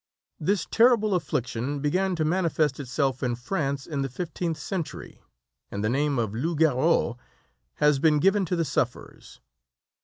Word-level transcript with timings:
"This 0.39 0.65
terrible 0.71 1.13
affliction 1.13 1.79
began 1.79 2.15
to 2.15 2.25
manifest 2.25 2.79
itself 2.79 3.21
in 3.21 3.35
France 3.35 3.85
in 3.85 4.01
the 4.01 4.09
15th 4.09 4.57
century, 4.57 5.21
and 5.69 5.83
the 5.83 5.89
name 5.89 6.17
of 6.17 6.33
'loups 6.33 6.57
garous' 6.59 7.17
has 7.75 7.99
been 7.99 8.17
given 8.17 8.43
to 8.45 8.55
the 8.55 8.65
sufferers. 8.65 9.41